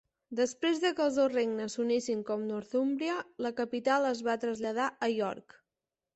Després 0.37 0.79
de 0.83 0.89
que 0.99 1.03
els 1.07 1.19
dos 1.19 1.29
regnes 1.33 1.75
s'unissin 1.77 2.23
com 2.31 2.47
Northumbria, 2.47 3.19
la 3.49 3.53
capital 3.61 4.09
es 4.15 4.25
va 4.31 4.39
traslladar 4.47 4.91
a 5.07 5.13
York. 5.15 5.61